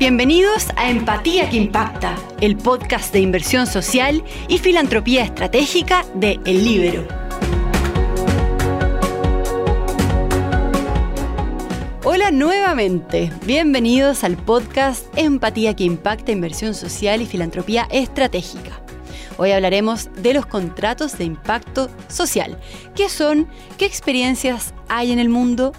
Bienvenidos 0.00 0.68
a 0.76 0.90
Empatía 0.90 1.50
que 1.50 1.58
Impacta, 1.58 2.16
el 2.40 2.56
podcast 2.56 3.12
de 3.12 3.20
inversión 3.20 3.66
social 3.66 4.24
y 4.48 4.56
filantropía 4.56 5.22
estratégica 5.24 6.06
de 6.14 6.40
El 6.46 6.64
Libero. 6.64 7.06
Hola 12.02 12.30
nuevamente, 12.30 13.30
bienvenidos 13.44 14.24
al 14.24 14.38
podcast 14.38 15.06
Empatía 15.16 15.76
que 15.76 15.84
Impacta, 15.84 16.32
inversión 16.32 16.74
social 16.74 17.20
y 17.20 17.26
filantropía 17.26 17.86
estratégica. 17.90 18.80
Hoy 19.36 19.50
hablaremos 19.50 20.08
de 20.14 20.32
los 20.32 20.46
contratos 20.46 21.18
de 21.18 21.24
impacto 21.24 21.90
social. 22.08 22.58
¿Qué 22.96 23.10
son? 23.10 23.48
¿Qué 23.76 23.84
experiencias 23.84 24.72
hay 24.88 25.12
en 25.12 25.18
el 25.18 25.28
mundo? 25.28 25.74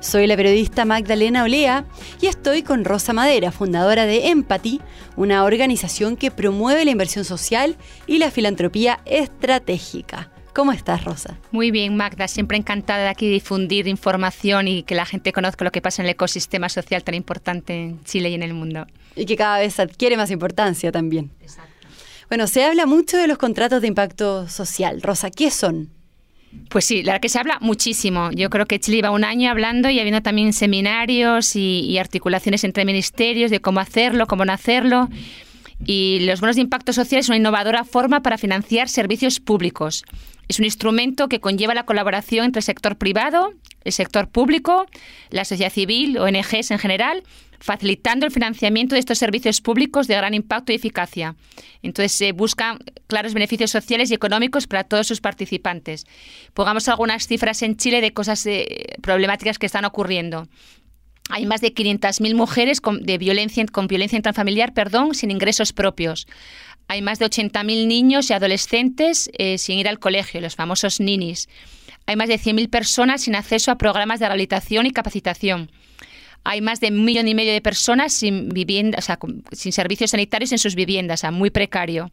Soy 0.00 0.26
la 0.26 0.34
periodista 0.34 0.86
Magdalena 0.86 1.44
Olea 1.44 1.84
y 2.22 2.26
estoy 2.26 2.62
con 2.62 2.86
Rosa 2.86 3.12
Madera, 3.12 3.52
fundadora 3.52 4.06
de 4.06 4.28
Empathy, 4.28 4.80
una 5.16 5.44
organización 5.44 6.16
que 6.16 6.30
promueve 6.30 6.86
la 6.86 6.90
inversión 6.90 7.26
social 7.26 7.76
y 8.06 8.16
la 8.18 8.30
filantropía 8.30 9.00
estratégica. 9.04 10.32
¿Cómo 10.54 10.72
estás, 10.72 11.04
Rosa? 11.04 11.38
Muy 11.52 11.70
bien, 11.70 11.98
Magda. 11.98 12.28
Siempre 12.28 12.56
encantada 12.56 13.02
de 13.02 13.08
aquí 13.08 13.28
difundir 13.28 13.86
información 13.88 14.68
y 14.68 14.84
que 14.84 14.94
la 14.94 15.04
gente 15.04 15.34
conozca 15.34 15.66
lo 15.66 15.70
que 15.70 15.82
pasa 15.82 16.00
en 16.00 16.06
el 16.06 16.12
ecosistema 16.12 16.70
social 16.70 17.04
tan 17.04 17.14
importante 17.14 17.74
en 17.74 18.02
Chile 18.04 18.30
y 18.30 18.34
en 18.34 18.42
el 18.42 18.54
mundo. 18.54 18.86
Y 19.14 19.26
que 19.26 19.36
cada 19.36 19.58
vez 19.58 19.78
adquiere 19.78 20.16
más 20.16 20.30
importancia 20.30 20.90
también. 20.90 21.30
Exacto. 21.42 21.70
Bueno, 22.28 22.46
se 22.46 22.64
habla 22.64 22.86
mucho 22.86 23.18
de 23.18 23.26
los 23.26 23.36
contratos 23.36 23.82
de 23.82 23.88
impacto 23.88 24.48
social. 24.48 25.02
Rosa, 25.02 25.30
¿qué 25.30 25.50
son? 25.50 25.90
Pues 26.68 26.84
sí, 26.84 27.02
la 27.02 27.20
que 27.20 27.28
se 27.28 27.38
habla 27.38 27.58
muchísimo. 27.60 28.30
Yo 28.32 28.50
creo 28.50 28.66
que 28.66 28.80
Chile 28.80 28.98
iba 28.98 29.10
un 29.10 29.24
año 29.24 29.50
hablando 29.50 29.88
y 29.88 30.00
habiendo 30.00 30.20
también 30.20 30.52
seminarios 30.52 31.54
y, 31.54 31.98
articulaciones 31.98 32.64
entre 32.64 32.84
ministerios 32.84 33.50
de 33.50 33.60
cómo 33.60 33.80
hacerlo, 33.80 34.26
cómo 34.26 34.44
no 34.44 34.52
hacerlo. 34.52 35.08
Y 35.84 36.20
los 36.20 36.40
bonos 36.40 36.56
de 36.56 36.62
impacto 36.62 36.92
social 36.92 37.20
es 37.20 37.28
una 37.28 37.38
innovadora 37.38 37.84
forma 37.84 38.22
para 38.22 38.38
financiar 38.38 38.88
servicios 38.88 39.40
públicos. 39.40 40.04
Es 40.48 40.58
un 40.58 40.64
instrumento 40.64 41.28
que 41.28 41.40
conlleva 41.40 41.74
la 41.74 41.86
colaboración 41.86 42.46
entre 42.46 42.60
el 42.60 42.64
sector 42.64 42.96
privado, 42.96 43.54
el 43.84 43.92
sector 43.92 44.28
público, 44.28 44.86
la 45.30 45.44
sociedad 45.44 45.72
civil, 45.72 46.18
ONGs 46.18 46.70
en 46.72 46.78
general, 46.78 47.22
facilitando 47.60 48.26
el 48.26 48.32
financiamiento 48.32 48.94
de 48.94 49.00
estos 49.00 49.18
servicios 49.18 49.60
públicos 49.60 50.06
de 50.08 50.16
gran 50.16 50.34
impacto 50.34 50.72
y 50.72 50.76
eficacia. 50.76 51.36
Entonces 51.82 52.12
se 52.12 52.32
buscan 52.32 52.78
claros 53.06 53.34
beneficios 53.34 53.70
sociales 53.70 54.10
y 54.10 54.14
económicos 54.14 54.66
para 54.66 54.84
todos 54.84 55.06
sus 55.06 55.20
participantes. 55.20 56.06
Pongamos 56.54 56.88
algunas 56.88 57.26
cifras 57.26 57.62
en 57.62 57.76
Chile 57.76 58.00
de 58.00 58.12
cosas 58.12 58.44
eh, 58.46 58.96
problemáticas 59.02 59.58
que 59.58 59.66
están 59.66 59.84
ocurriendo. 59.84 60.48
Hay 61.30 61.46
más 61.46 61.60
de 61.60 61.74
500.000 61.74 62.34
mujeres 62.34 62.80
con, 62.80 63.02
de 63.02 63.18
violencia, 63.18 63.64
con 63.66 63.86
violencia 63.86 64.16
intrafamiliar 64.16 64.74
perdón, 64.74 65.14
sin 65.14 65.30
ingresos 65.30 65.72
propios. 65.72 66.26
Hay 66.88 67.02
más 67.02 67.18
de 67.18 67.26
80.000 67.26 67.86
niños 67.86 68.30
y 68.30 68.32
adolescentes 68.32 69.30
eh, 69.38 69.58
sin 69.58 69.78
ir 69.78 69.88
al 69.88 69.98
colegio, 69.98 70.40
los 70.40 70.56
famosos 70.56 70.98
ninis. 70.98 71.48
Hay 72.06 72.16
más 72.16 72.28
de 72.28 72.34
100.000 72.34 72.68
personas 72.68 73.22
sin 73.22 73.36
acceso 73.36 73.70
a 73.70 73.78
programas 73.78 74.18
de 74.18 74.26
rehabilitación 74.26 74.86
y 74.86 74.90
capacitación. 74.90 75.70
Hay 76.42 76.60
más 76.62 76.80
de 76.80 76.88
un 76.88 77.04
millón 77.04 77.28
y 77.28 77.34
medio 77.34 77.52
de 77.52 77.60
personas 77.60 78.12
sin 78.12 78.48
vivienda, 78.48 78.98
sin 79.52 79.72
servicios 79.72 80.10
sanitarios 80.10 80.52
en 80.52 80.58
sus 80.58 80.74
viviendas, 80.74 81.22
muy 81.30 81.50
precario. 81.50 82.10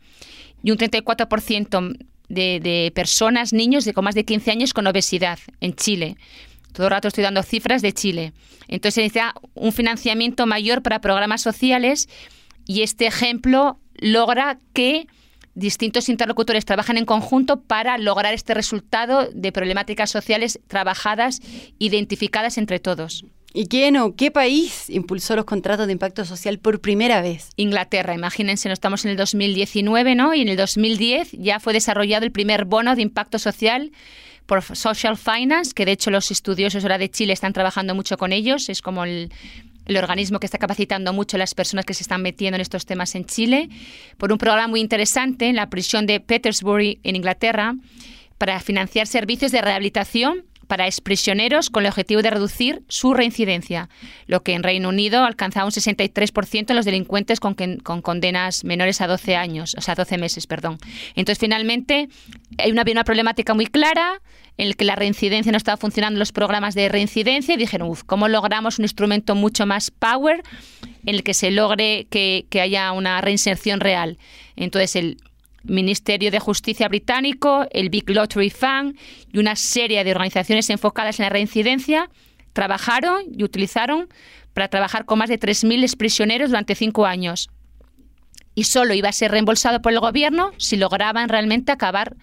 Y 0.62 0.72
un 0.72 0.78
34% 0.78 1.98
de, 2.30 2.60
de 2.60 2.92
personas, 2.94 3.54
niños 3.54 3.86
de 3.86 3.94
con 3.94 4.04
más 4.04 4.16
de 4.16 4.26
15 4.26 4.52
años 4.52 4.74
con 4.74 4.86
obesidad 4.86 5.40
en 5.62 5.74
Chile. 5.74 6.18
Todo 6.78 6.86
el 6.86 6.92
rato 6.92 7.08
estoy 7.08 7.24
dando 7.24 7.42
cifras 7.42 7.82
de 7.82 7.92
Chile. 7.92 8.34
Entonces 8.68 8.94
se 8.94 9.02
necesita 9.02 9.34
un 9.56 9.74
financiamiento 9.74 10.46
mayor 10.46 10.84
para 10.84 11.02
programas 11.02 11.42
sociales 11.42 12.08
y 12.68 12.84
este 12.84 13.08
ejemplo 13.08 13.80
logra 13.96 14.60
que 14.74 15.08
distintos 15.56 16.08
interlocutores 16.08 16.66
trabajan 16.66 16.98
en 16.98 17.06
conjunto 17.06 17.62
para 17.62 17.98
lograr 17.98 18.36
este 18.36 18.54
resultado 18.54 19.28
de 19.34 19.52
problemáticas 19.52 20.12
sociales 20.12 20.60
trabajadas, 20.68 21.42
identificadas 21.80 22.60
entre 22.60 22.78
todos. 22.78 23.26
¿Y 23.56 23.66
quién 23.66 23.98
o 23.98 24.16
qué 24.16 24.30
país 24.30 24.88
impulsó 24.92 25.36
los 25.36 25.46
contratos 25.46 25.88
de 25.88 25.94
impacto 25.94 26.26
social 26.26 26.60
por 26.60 26.80
primera 26.80 27.24
vez? 27.24 27.50
Inglaterra, 27.56 28.14
imagínense, 28.14 28.70
no 28.70 28.74
estamos 28.74 29.04
en 29.04 29.10
el 29.10 29.18
2019, 29.18 30.14
¿no? 30.14 30.36
Y 30.36 30.42
en 30.42 30.50
el 30.50 30.58
2010 30.58 31.32
ya 31.32 31.60
fue 31.60 31.74
desarrollado 31.74 32.24
el 32.24 32.32
primer 32.32 32.66
bono 32.66 32.96
de 32.96 33.02
impacto 33.02 33.40
social 33.40 33.92
por 34.48 34.64
Social 34.64 35.18
Finance, 35.18 35.74
que 35.74 35.86
de 35.86 35.92
hecho 35.92 36.10
los 36.10 36.32
estudiosos 36.32 36.84
ahora 36.84 36.98
de 36.98 37.10
Chile 37.10 37.34
están 37.34 37.54
trabajando 37.54 37.94
mucho 37.94 38.18
con 38.18 38.32
ellos, 38.34 38.70
es 38.70 38.82
como 38.82 39.04
el, 39.04 39.32
el 39.86 39.98
organismo 39.98 40.40
que 40.40 40.46
está 40.48 40.58
capacitando 40.58 41.14
mucho 41.14 41.38
a 41.38 41.40
las 41.40 41.54
personas 41.54 41.86
que 41.86 41.94
se 41.94 42.04
están 42.04 42.22
metiendo 42.22 42.56
en 42.56 42.62
estos 42.62 42.86
temas 42.86 43.14
en 43.16 43.26
Chile, 43.26 43.70
por 44.18 44.32
un 44.32 44.38
programa 44.38 44.70
muy 44.70 44.80
interesante 44.80 45.48
en 45.48 45.58
la 45.58 45.70
prisión 45.70 46.08
de 46.08 46.20
Petersbury, 46.20 47.00
en 47.04 47.16
Inglaterra, 47.16 47.76
para 48.38 48.60
financiar 48.60 49.06
servicios 49.06 49.52
de 49.52 49.62
rehabilitación 49.62 50.46
para 50.68 50.86
exprisioneros 50.86 51.70
con 51.70 51.84
el 51.84 51.90
objetivo 51.90 52.22
de 52.22 52.30
reducir 52.30 52.84
su 52.88 53.14
reincidencia, 53.14 53.90
lo 54.28 54.44
que 54.44 54.54
en 54.54 54.64
Reino 54.64 54.90
Unido 54.90 55.24
alcanzaba 55.24 55.66
un 55.66 55.72
63% 55.72 56.70
en 56.70 56.76
los 56.76 56.86
delincuentes 56.86 57.40
con, 57.40 57.56
con, 57.56 58.02
condenas 58.02 58.64
menores 58.64 59.02
a 59.02 59.08
12 59.08 59.36
años, 59.36 59.76
o 59.78 59.82
sea, 59.82 59.96
12 59.96 60.18
meses, 60.18 60.48
perdón. 60.48 60.78
Entonces, 61.16 61.40
finalmente, 61.40 62.10
hay 62.58 62.72
una, 62.72 62.84
una 62.90 63.04
problemática 63.04 63.54
muy 63.54 63.68
clara 63.68 64.22
en 64.58 64.70
la 64.70 64.76
que 64.76 64.86
la 64.86 64.96
reincidencia 64.96 65.52
no 65.52 65.58
estaba 65.58 65.78
funcionando 65.78 66.20
los 66.20 66.32
programas 66.32 66.76
de 66.76 66.90
reincidencia 66.90 67.54
y 67.54 67.58
dijeron, 67.58 67.90
uff, 67.90 68.04
¿cómo 68.04 68.28
logramos 68.28 68.80
un 68.80 68.86
instrumento 68.86 69.36
mucho 69.36 69.66
más 69.66 69.92
power 69.92 70.44
en 71.06 71.16
el 71.16 71.24
que 71.24 71.34
se 71.34 71.52
logre 71.52 72.08
que, 72.10 72.46
que 72.50 72.62
haya 72.62 72.92
una 72.92 73.22
reinserción 73.22 73.80
real? 73.80 74.18
Entonces, 74.56 74.96
el, 74.96 75.18
Ministerio 75.68 76.32
de 76.32 76.40
Justicia 76.40 76.88
británico, 76.88 77.66
el 77.72 77.90
Big 77.90 78.10
Lottery 78.10 78.50
Fund 78.50 78.98
y 79.32 79.40
una 79.40 79.56
serie 79.56 80.04
de 80.04 80.12
organizaciones 80.12 80.70
enfocadas 80.70 81.20
en 81.20 81.24
la 81.24 81.30
reincidencia 81.30 82.10
trabajaron 82.54 83.22
y 83.38 83.44
utilizaron 83.44 84.10
para 84.54 84.68
trabajar 84.68 85.06
con 85.06 85.20
más 85.20 85.30
de 85.30 85.40
3.000 85.40 85.96
prisioneros 85.98 86.50
durante 86.50 86.74
cinco 86.74 87.06
años. 87.06 87.50
Y 88.56 88.64
solo 88.64 88.96
iba 88.96 89.10
a 89.10 89.14
ser 89.14 89.30
reembolsado 89.32 89.82
por 89.82 89.92
el 89.92 90.00
gobierno 90.00 90.52
si 90.58 90.78
lograban 90.78 91.30
realmente 91.30 91.72
acabar 91.72 92.16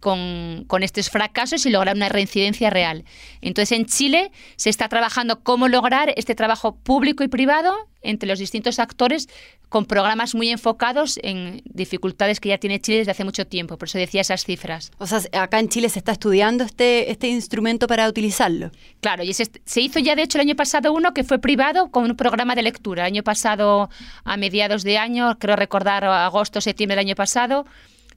con, 0.00 0.64
con, 0.66 0.82
estos 0.82 1.10
fracasos 1.10 1.66
y 1.66 1.70
lograr 1.70 1.96
una 1.96 2.08
reincidencia 2.08 2.70
real. 2.70 3.04
Entonces, 3.40 3.76
en 3.76 3.86
Chile 3.86 4.30
se 4.56 4.70
está 4.70 4.88
trabajando 4.88 5.40
cómo 5.40 5.68
lograr 5.68 6.12
este 6.16 6.34
trabajo 6.34 6.76
público 6.76 7.24
y 7.24 7.28
privado 7.28 7.74
entre 8.00 8.28
los 8.28 8.38
distintos 8.38 8.78
actores 8.78 9.28
con 9.68 9.84
programas 9.84 10.34
muy 10.34 10.48
enfocados 10.48 11.18
en 11.22 11.62
dificultades 11.64 12.40
que 12.40 12.48
ya 12.48 12.58
tiene 12.58 12.80
Chile 12.80 12.98
desde 12.98 13.10
hace 13.10 13.24
mucho 13.24 13.46
tiempo. 13.46 13.76
Por 13.76 13.88
eso 13.88 13.98
decía 13.98 14.22
esas 14.22 14.44
cifras. 14.44 14.92
O 14.98 15.06
sea, 15.06 15.20
acá 15.32 15.58
en 15.58 15.68
Chile 15.68 15.88
se 15.88 15.98
está 15.98 16.12
estudiando 16.12 16.64
este, 16.64 17.10
este 17.10 17.28
instrumento 17.28 17.86
para 17.86 18.08
utilizarlo. 18.08 18.70
Claro, 19.00 19.24
y 19.24 19.34
se 19.34 19.80
hizo 19.80 19.98
ya 19.98 20.16
de 20.16 20.22
hecho 20.22 20.38
el 20.38 20.42
año 20.42 20.56
pasado 20.56 20.92
uno 20.92 21.12
que 21.12 21.24
fue 21.24 21.38
privado 21.38 21.90
con 21.90 22.04
un 22.04 22.16
programa 22.16 22.54
de 22.54 22.62
lectura. 22.62 23.02
El 23.02 23.14
año 23.14 23.22
pasado, 23.22 23.90
a 24.24 24.36
mediados 24.36 24.84
de 24.84 24.96
año, 24.96 25.38
creo 25.38 25.56
recordar 25.56 26.04
agosto, 26.04 26.60
septiembre 26.60 26.96
del 26.96 27.06
año 27.06 27.14
pasado, 27.14 27.66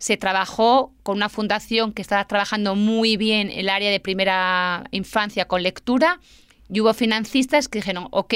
se 0.01 0.17
trabajó 0.17 0.91
con 1.03 1.17
una 1.17 1.29
fundación 1.29 1.93
que 1.93 2.01
estaba 2.01 2.25
trabajando 2.25 2.73
muy 2.73 3.17
bien 3.17 3.51
el 3.51 3.69
área 3.69 3.91
de 3.91 3.99
primera 3.99 4.83
infancia 4.89 5.45
con 5.45 5.61
lectura 5.61 6.19
y 6.73 6.81
hubo 6.81 6.95
financistas 6.95 7.67
que 7.67 7.77
dijeron, 7.77 8.07
ok, 8.09 8.33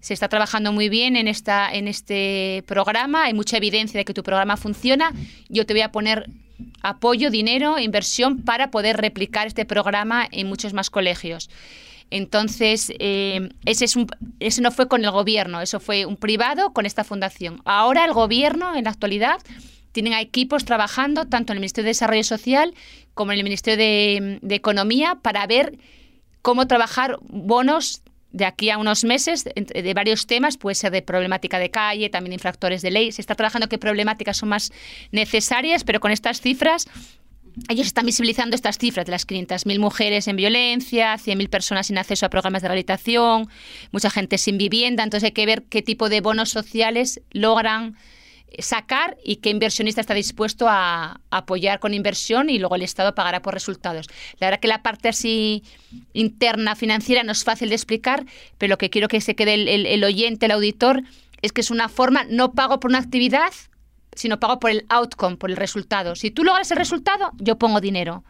se 0.00 0.14
está 0.14 0.30
trabajando 0.30 0.72
muy 0.72 0.88
bien 0.88 1.16
en, 1.16 1.28
esta, 1.28 1.70
en 1.70 1.86
este 1.86 2.64
programa, 2.66 3.24
hay 3.24 3.34
mucha 3.34 3.58
evidencia 3.58 3.98
de 3.98 4.06
que 4.06 4.14
tu 4.14 4.22
programa 4.22 4.56
funciona, 4.56 5.12
yo 5.50 5.66
te 5.66 5.74
voy 5.74 5.82
a 5.82 5.92
poner 5.92 6.30
apoyo, 6.80 7.30
dinero, 7.30 7.78
inversión 7.78 8.42
para 8.42 8.70
poder 8.70 8.96
replicar 8.96 9.46
este 9.46 9.66
programa 9.66 10.26
en 10.32 10.46
muchos 10.46 10.72
más 10.72 10.88
colegios. 10.88 11.50
Entonces, 12.10 12.90
eh, 13.00 13.50
ese, 13.66 13.84
es 13.84 13.96
un, 13.96 14.06
ese 14.40 14.62
no 14.62 14.70
fue 14.70 14.88
con 14.88 15.04
el 15.04 15.10
gobierno, 15.10 15.60
eso 15.60 15.78
fue 15.78 16.06
un 16.06 16.16
privado 16.16 16.72
con 16.72 16.86
esta 16.86 17.04
fundación. 17.04 17.60
Ahora 17.66 18.06
el 18.06 18.14
gobierno, 18.14 18.74
en 18.74 18.84
la 18.84 18.90
actualidad, 18.90 19.40
tienen 19.96 20.12
equipos 20.12 20.66
trabajando 20.66 21.24
tanto 21.24 21.54
en 21.54 21.56
el 21.56 21.60
Ministerio 21.60 21.84
de 21.84 21.92
Desarrollo 21.92 22.22
Social 22.22 22.74
como 23.14 23.32
en 23.32 23.38
el 23.38 23.44
Ministerio 23.44 23.78
de, 23.78 24.54
Economía 24.54 25.14
para 25.22 25.46
ver 25.46 25.78
cómo 26.42 26.66
trabajar 26.66 27.16
bonos 27.22 28.02
de 28.30 28.44
aquí 28.44 28.68
a 28.68 28.76
unos 28.76 29.04
meses 29.04 29.44
de 29.44 29.94
varios 29.94 30.26
temas, 30.26 30.58
puede 30.58 30.74
ser 30.74 30.92
de 30.92 31.00
problemática 31.00 31.58
de 31.58 31.70
calle, 31.70 32.10
también 32.10 32.32
de 32.32 32.34
infractores 32.34 32.82
de 32.82 32.90
ley. 32.90 33.10
Se 33.10 33.22
está 33.22 33.36
trabajando 33.36 33.70
qué 33.70 33.78
problemáticas 33.78 34.36
son 34.36 34.50
más 34.50 34.70
necesarias, 35.12 35.82
pero 35.82 35.98
con 35.98 36.10
estas 36.10 36.42
cifras 36.42 36.86
ellos 37.70 37.86
están 37.86 38.04
visibilizando 38.04 38.54
estas 38.54 38.76
cifras 38.76 39.06
de 39.06 39.12
las 39.12 39.26
500.000 39.26 39.78
mujeres 39.78 40.28
en 40.28 40.36
violencia, 40.36 41.14
100.000 41.14 41.48
personas 41.48 41.86
sin 41.86 41.96
acceso 41.96 42.26
a 42.26 42.28
programas 42.28 42.60
de 42.60 42.68
rehabilitación, 42.68 43.48
mucha 43.92 44.10
gente 44.10 44.36
sin 44.36 44.58
vivienda. 44.58 45.04
Entonces 45.04 45.28
hay 45.28 45.32
que 45.32 45.46
ver 45.46 45.62
qué 45.62 45.80
tipo 45.80 46.10
de 46.10 46.20
bonos 46.20 46.50
sociales 46.50 47.22
logran 47.30 47.96
sacar 48.58 49.16
y 49.24 49.36
qué 49.36 49.50
inversionista 49.50 50.00
está 50.00 50.14
dispuesto 50.14 50.66
a, 50.68 51.20
apoyar 51.30 51.80
con 51.80 51.94
inversión 51.94 52.48
y 52.48 52.58
luego 52.58 52.76
el 52.76 52.82
Estado 52.82 53.14
pagará 53.14 53.42
por 53.42 53.54
resultados. 53.54 54.06
La 54.38 54.46
verdad 54.46 54.60
que 54.60 54.68
la 54.68 54.82
parte 54.82 55.08
así 55.08 55.62
interna 56.12 56.76
financiera 56.76 57.22
no 57.22 57.32
es 57.32 57.44
fácil 57.44 57.68
de 57.68 57.74
explicar, 57.74 58.24
pero 58.58 58.70
lo 58.70 58.78
que 58.78 58.90
quiero 58.90 59.08
que 59.08 59.20
se 59.20 59.34
quede 59.34 59.54
el, 59.92 60.04
oyente, 60.04 60.46
el 60.46 60.52
auditor, 60.52 61.02
es 61.42 61.52
que 61.52 61.60
es 61.60 61.70
una 61.70 61.88
forma, 61.88 62.24
no 62.24 62.52
pago 62.52 62.80
por 62.80 62.90
una 62.90 62.98
actividad, 62.98 63.52
sino 64.14 64.40
pago 64.40 64.58
por 64.58 64.70
el 64.70 64.86
outcome, 64.88 65.36
por 65.36 65.50
el 65.50 65.56
resultado. 65.56 66.16
Si 66.16 66.30
tú 66.30 66.42
logras 66.42 66.70
el 66.70 66.78
resultado, 66.78 67.32
yo 67.36 67.58
pongo 67.58 67.80
dinero. 67.80 68.24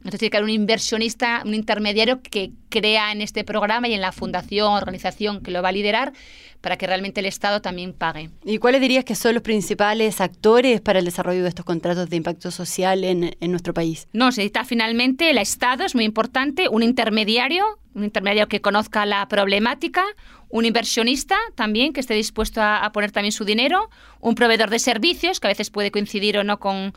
Entonces 0.00 0.20
tiene 0.20 0.30
que 0.30 0.36
haber 0.38 0.44
un 0.44 0.50
inversionista, 0.50 1.42
un 1.44 1.54
intermediario 1.54 2.22
que 2.22 2.52
crea 2.70 3.12
en 3.12 3.20
este 3.20 3.44
programa 3.44 3.86
y 3.86 3.92
en 3.92 4.00
la 4.00 4.12
fundación, 4.12 4.72
organización 4.72 5.42
que 5.42 5.50
lo 5.50 5.60
va 5.60 5.68
a 5.68 5.72
liderar 5.72 6.14
para 6.62 6.78
que 6.78 6.86
realmente 6.86 7.20
el 7.20 7.26
Estado 7.26 7.60
también 7.60 7.92
pague. 7.92 8.30
¿Y 8.44 8.58
cuáles 8.58 8.80
dirías 8.80 9.04
que 9.04 9.14
son 9.14 9.34
los 9.34 9.42
principales 9.42 10.22
actores 10.22 10.80
para 10.80 11.00
el 11.00 11.04
desarrollo 11.04 11.42
de 11.42 11.50
estos 11.50 11.66
contratos 11.66 12.08
de 12.08 12.16
impacto 12.16 12.50
social 12.50 13.04
en, 13.04 13.36
en 13.38 13.50
nuestro 13.50 13.74
país? 13.74 14.08
No, 14.12 14.32
se 14.32 14.40
necesita 14.40 14.64
finalmente 14.64 15.28
el 15.28 15.38
Estado, 15.38 15.84
es 15.84 15.94
muy 15.94 16.04
importante, 16.04 16.68
un 16.68 16.82
intermediario, 16.82 17.64
un 17.94 18.04
intermediario 18.04 18.48
que 18.48 18.62
conozca 18.62 19.04
la 19.04 19.28
problemática, 19.28 20.04
un 20.48 20.64
inversionista 20.64 21.36
también 21.56 21.92
que 21.92 22.00
esté 22.00 22.14
dispuesto 22.14 22.62
a, 22.62 22.78
a 22.84 22.92
poner 22.92 23.12
también 23.12 23.32
su 23.32 23.44
dinero, 23.44 23.90
un 24.20 24.34
proveedor 24.34 24.70
de 24.70 24.78
servicios 24.78 25.40
que 25.40 25.46
a 25.46 25.50
veces 25.50 25.70
puede 25.70 25.90
coincidir 25.90 26.38
o 26.38 26.44
no 26.44 26.58
con 26.58 26.94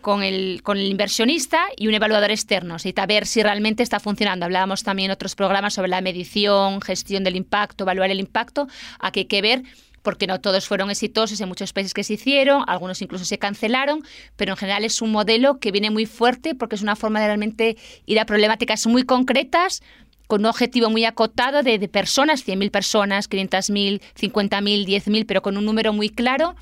con 0.00 0.22
el, 0.22 0.62
con 0.62 0.78
el 0.78 0.86
inversionista 0.86 1.66
y 1.76 1.88
un 1.88 1.94
evaluador 1.94 2.30
externo, 2.30 2.76
a 2.96 3.06
ver 3.06 3.26
si 3.26 3.42
realmente 3.42 3.82
está 3.82 4.00
funcionando. 4.00 4.44
Hablábamos 4.44 4.82
también 4.82 5.10
en 5.10 5.12
otros 5.12 5.34
programas 5.34 5.74
sobre 5.74 5.88
la 5.88 6.00
medición, 6.00 6.80
gestión 6.80 7.24
del 7.24 7.36
impacto, 7.36 7.84
evaluar 7.84 8.10
el 8.10 8.20
impacto. 8.20 8.68
Aquí 8.98 9.20
hay 9.20 9.26
que 9.26 9.42
ver 9.42 9.62
porque 10.02 10.26
no 10.26 10.40
todos 10.40 10.66
fueron 10.66 10.90
exitosos 10.90 11.40
en 11.40 11.48
muchos 11.48 11.72
países 11.72 11.94
que 11.94 12.04
se 12.04 12.14
hicieron, 12.14 12.64
algunos 12.66 13.02
incluso 13.02 13.24
se 13.24 13.38
cancelaron, 13.38 14.02
pero 14.36 14.52
en 14.52 14.56
general 14.56 14.84
es 14.84 15.02
un 15.02 15.12
modelo 15.12 15.58
que 15.58 15.72
viene 15.72 15.90
muy 15.90 16.06
fuerte 16.06 16.54
porque 16.54 16.76
es 16.76 16.82
una 16.82 16.96
forma 16.96 17.20
de 17.20 17.26
realmente 17.26 17.76
ir 18.06 18.18
a 18.18 18.24
problemáticas 18.24 18.86
muy 18.86 19.04
concretas, 19.04 19.82
con 20.26 20.42
un 20.42 20.46
objetivo 20.46 20.90
muy 20.90 21.04
acotado 21.04 21.64
de, 21.64 21.78
de 21.78 21.88
personas, 21.88 22.46
100.000 22.46 22.70
personas, 22.70 23.28
500.000, 23.28 24.00
50.000, 24.18 24.86
10.000, 24.86 25.24
pero 25.26 25.42
con 25.42 25.56
un 25.56 25.64
número 25.64 25.92
muy 25.92 26.08
claro 26.08 26.54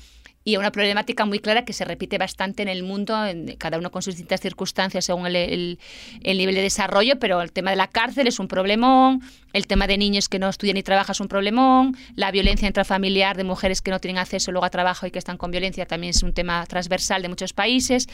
y 0.43 0.57
una 0.57 0.71
problemática 0.71 1.25
muy 1.25 1.39
clara 1.39 1.65
que 1.65 1.73
se 1.73 1.85
repite 1.85 2.17
bastante 2.17 2.63
en 2.63 2.69
el 2.69 2.83
mundo, 2.83 3.25
en, 3.25 3.55
cada 3.57 3.77
uno 3.77 3.91
con 3.91 4.01
sus 4.01 4.15
distintas 4.15 4.41
circunstancias 4.41 5.05
según 5.05 5.27
el, 5.27 5.77
nivel 6.23 6.55
de 6.55 6.61
desarrollo, 6.61 7.19
pero 7.19 7.41
el 7.41 7.51
tema 7.51 7.71
de 7.71 7.77
la 7.77 7.87
cárcel 7.87 8.27
es 8.27 8.39
un 8.39 8.47
problemón, 8.47 9.21
el 9.53 9.67
tema 9.67 9.87
de 9.87 9.97
niños 9.97 10.29
que 10.29 10.39
no 10.39 10.49
estudian 10.49 10.77
y 10.77 10.83
trabajan 10.83 11.13
es 11.13 11.19
un 11.19 11.27
problemón, 11.27 11.95
la 12.15 12.31
violencia 12.31 12.67
intrafamiliar 12.67 13.35
de 13.37 13.43
mujeres 13.43 13.81
que 13.81 13.91
no 13.91 13.99
tienen 13.99 14.17
acceso 14.17 14.51
luego 14.51 14.65
a 14.65 14.69
trabajo 14.69 15.05
y 15.05 15.11
que 15.11 15.19
están 15.19 15.37
con 15.37 15.51
violencia 15.51 15.85
también 15.85 16.11
es 16.11 16.23
un 16.23 16.33
tema 16.33 16.65
transversal 16.65 17.21
de 17.21 17.29
muchos 17.29 17.53
países, 17.53 18.07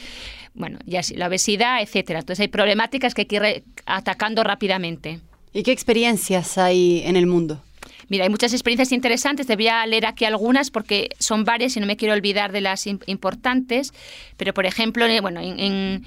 bueno, 0.54 0.78
ya 0.84 1.00
la 1.14 1.28
obesidad, 1.28 1.80
etcétera. 1.80 2.20
Entonces 2.20 2.40
hay 2.40 2.48
problemáticas 2.48 3.14
que 3.14 3.22
hay 3.22 3.26
que 3.26 3.36
ir 3.36 3.64
atacando 3.86 4.42
rápidamente. 4.42 5.20
¿Y 5.52 5.62
qué 5.62 5.72
experiencias 5.72 6.58
hay 6.58 7.02
en 7.04 7.16
el 7.16 7.26
mundo? 7.26 7.62
Mira, 8.08 8.24
hay 8.24 8.30
muchas 8.30 8.52
experiencias 8.52 8.92
interesantes, 8.92 9.46
te 9.46 9.56
voy 9.56 9.68
a 9.68 9.84
leer 9.86 10.06
aquí 10.06 10.24
algunas 10.24 10.70
porque 10.70 11.10
son 11.18 11.44
varias 11.44 11.76
y 11.76 11.80
no 11.80 11.86
me 11.86 11.96
quiero 11.96 12.14
olvidar 12.14 12.52
de 12.52 12.60
las 12.60 12.86
importantes, 12.86 13.92
pero 14.36 14.54
por 14.54 14.66
ejemplo, 14.66 15.06
bueno, 15.22 15.40
en, 15.40 16.04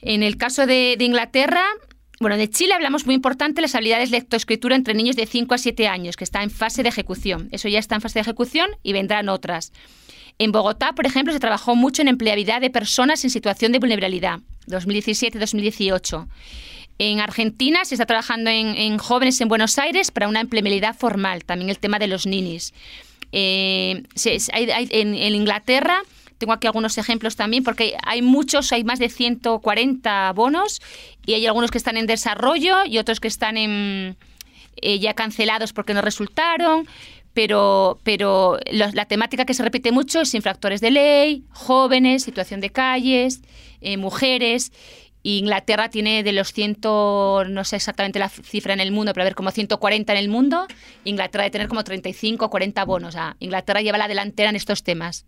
el 0.00 0.36
caso 0.36 0.66
de, 0.66 0.96
Inglaterra, 0.98 1.64
bueno, 2.20 2.36
de 2.36 2.48
Chile 2.48 2.74
hablamos 2.74 3.04
muy 3.04 3.14
importante 3.14 3.60
las 3.60 3.74
habilidades 3.74 4.10
de 4.10 4.18
lectoescritura 4.18 4.76
entre 4.76 4.94
niños 4.94 5.16
de 5.16 5.26
5 5.26 5.54
a 5.54 5.58
7 5.58 5.88
años, 5.88 6.16
que 6.16 6.24
está 6.24 6.42
en 6.42 6.50
fase 6.50 6.82
de 6.82 6.88
ejecución. 6.88 7.48
Eso 7.52 7.68
ya 7.68 7.78
está 7.78 7.96
en 7.96 8.00
fase 8.00 8.14
de 8.14 8.22
ejecución 8.22 8.70
y 8.82 8.92
vendrán 8.92 9.28
otras. 9.28 9.72
En 10.38 10.52
Bogotá, 10.52 10.94
por 10.94 11.06
ejemplo, 11.06 11.32
se 11.32 11.40
trabajó 11.40 11.76
mucho 11.76 12.02
en 12.02 12.08
empleabilidad 12.08 12.60
de 12.60 12.70
personas 12.70 13.22
en 13.24 13.30
situación 13.30 13.72
de 13.72 13.78
vulnerabilidad, 13.78 14.40
2017-2018. 14.66 16.26
En 16.98 17.20
Argentina 17.20 17.84
se 17.84 17.96
está 17.96 18.06
trabajando 18.06 18.50
en, 18.50 18.98
jóvenes 18.98 19.40
en 19.40 19.48
Buenos 19.48 19.78
Aires 19.78 20.10
para 20.10 20.28
una 20.28 20.40
empleabilidad 20.40 20.96
formal, 20.96 21.44
también 21.44 21.70
el 21.70 21.78
tema 21.78 21.98
de 21.98 22.06
los 22.06 22.26
ninis. 22.26 22.72
Eh, 23.32 24.04
en, 24.24 25.34
Inglaterra 25.34 26.02
tengo 26.38 26.52
aquí 26.52 26.68
algunos 26.68 26.96
ejemplos 26.98 27.34
también, 27.34 27.64
porque 27.64 27.96
hay 28.04 28.22
muchos, 28.22 28.70
hay 28.72 28.84
más 28.84 28.98
de 29.00 29.08
140 29.08 30.32
bonos 30.32 30.80
y 31.26 31.34
hay 31.34 31.46
algunos 31.46 31.70
que 31.70 31.78
están 31.78 31.96
en 31.96 32.06
desarrollo 32.06 32.84
y 32.84 32.98
otros 32.98 33.18
que 33.18 33.28
están 33.28 33.56
en, 33.56 34.16
eh, 34.76 34.98
ya 35.00 35.14
cancelados 35.14 35.72
porque 35.72 35.94
no 35.94 36.02
resultaron. 36.02 36.86
Pero, 37.32 37.98
pero 38.04 38.60
la 38.70 39.06
temática 39.06 39.44
que 39.44 39.54
se 39.54 39.64
repite 39.64 39.90
mucho 39.90 40.20
es 40.20 40.34
infractores 40.34 40.80
de 40.80 40.92
ley, 40.92 41.42
jóvenes, 41.50 42.22
situación 42.22 42.60
de 42.60 42.70
calles, 42.70 43.42
eh, 43.80 43.96
mujeres. 43.96 44.70
Inglaterra 45.24 45.88
tiene 45.88 46.22
de 46.22 46.32
los 46.32 46.52
100, 46.52 46.78
no 46.82 47.64
sé 47.64 47.76
exactamente 47.76 48.18
la 48.18 48.28
cifra 48.28 48.74
en 48.74 48.80
el 48.80 48.92
mundo, 48.92 49.12
pero 49.14 49.22
a 49.22 49.24
ver, 49.24 49.34
como 49.34 49.50
140 49.50 50.12
en 50.12 50.18
el 50.18 50.28
mundo. 50.28 50.66
Inglaterra 51.04 51.44
debe 51.44 51.50
tener 51.50 51.68
como 51.68 51.82
35 51.82 52.44
o 52.44 52.50
40 52.50 52.84
bonos. 52.84 53.16
Inglaterra 53.40 53.80
lleva 53.80 53.96
la 53.96 54.06
delantera 54.06 54.50
en 54.50 54.56
estos 54.56 54.82
temas. 54.82 55.24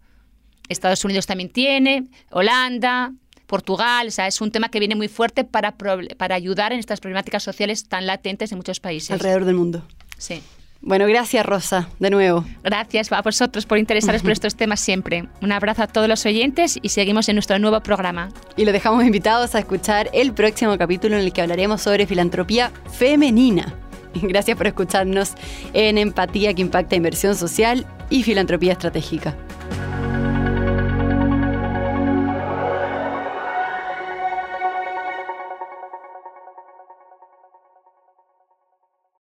Estados 0.69 1.03
Unidos 1.05 1.27
también 1.27 1.49
tiene, 1.49 2.09
Holanda, 2.31 3.13
Portugal, 3.47 4.09
o 4.09 4.11
sea, 4.11 4.27
es 4.27 4.41
un 4.41 4.51
tema 4.51 4.69
que 4.69 4.81
viene 4.81 4.97
muy 4.97 5.09
fuerte 5.09 5.45
para, 5.45 5.77
para 5.77 6.35
ayudar 6.35 6.73
en 6.73 6.81
estas 6.81 7.01
problemáticas 7.01 7.43
sociales 7.43 7.89
tan 7.89 8.07
latentes 8.07 8.53
en 8.53 8.59
muchos 8.59 8.81
países. 8.81 9.13
Alrededor 9.13 9.47
del 9.47 9.55
mundo. 9.55 9.83
Sí. 10.19 10.43
Bueno, 10.81 11.07
gracias 11.07 11.45
Rosa, 11.45 11.89
de 11.99 12.11
nuevo. 12.11 12.45
Gracias 12.63 13.11
a 13.11 13.23
vosotros 13.23 13.67
por 13.67 13.79
interesaros 13.79 14.23
por 14.23 14.31
estos 14.33 14.57
temas 14.57 14.81
siempre. 14.81 15.29
Un 15.43 15.53
abrazo 15.53 15.83
a 15.83 15.87
todos 15.87 16.09
los 16.09 16.25
oyentes 16.27 16.79
y 16.81 16.91
seguimos 16.91 17.29
en 17.29 17.37
nuestro 17.37 17.59
nuevo 17.59 17.81
programa. 17.81 18.29
Y 18.57 18.65
los 18.65 18.73
dejamos 18.73 19.05
invitados 19.05 19.55
a 19.55 19.59
escuchar 19.59 20.11
el 20.13 20.33
próximo 20.33 20.77
capítulo 20.79 21.17
en 21.17 21.23
el 21.23 21.33
que 21.33 21.43
hablaremos 21.43 21.83
sobre 21.83 22.07
filantropía 22.07 22.71
femenina. 22.93 23.75
Gracias 24.15 24.57
por 24.57 24.67
escucharnos 24.67 25.35
en 25.73 25.99
Empatía 25.99 26.55
que 26.55 26.63
Impacta 26.63 26.97
Inversión 26.97 27.35
Social 27.35 27.87
y 28.11 28.23
Filantropía 28.23 28.73
Estratégica. 28.73 29.37